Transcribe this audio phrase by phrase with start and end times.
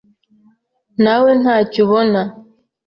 [1.03, 2.21] nawe ntacyo ubona